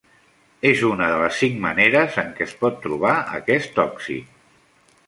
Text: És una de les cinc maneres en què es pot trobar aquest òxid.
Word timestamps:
És 0.69 0.79
una 0.87 1.09
de 1.11 1.19
les 1.23 1.35
cinc 1.41 1.61
maneres 1.67 2.17
en 2.23 2.35
què 2.41 2.49
es 2.49 2.59
pot 2.65 2.81
trobar 2.87 3.13
aquest 3.41 3.83
òxid. 3.87 4.35